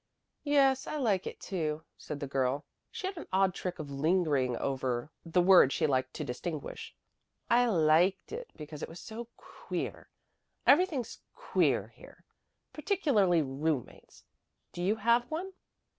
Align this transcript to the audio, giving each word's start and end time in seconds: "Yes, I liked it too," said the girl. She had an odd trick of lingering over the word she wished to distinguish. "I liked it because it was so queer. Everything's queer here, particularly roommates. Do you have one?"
"Yes, 0.47 0.87
I 0.87 0.97
liked 0.97 1.27
it 1.27 1.39
too," 1.39 1.83
said 1.95 2.19
the 2.19 2.25
girl. 2.25 2.65
She 2.89 3.05
had 3.05 3.17
an 3.17 3.27
odd 3.31 3.53
trick 3.53 3.77
of 3.77 3.91
lingering 3.91 4.57
over 4.57 5.11
the 5.23 5.43
word 5.43 5.71
she 5.71 5.85
wished 5.85 6.11
to 6.15 6.23
distinguish. 6.23 6.95
"I 7.51 7.67
liked 7.67 8.31
it 8.31 8.49
because 8.55 8.81
it 8.81 8.89
was 8.89 8.99
so 8.99 9.27
queer. 9.37 10.09
Everything's 10.65 11.19
queer 11.35 11.89
here, 11.89 12.25
particularly 12.73 13.43
roommates. 13.43 14.23
Do 14.71 14.81
you 14.81 14.95
have 14.95 15.29
one?" 15.29 15.51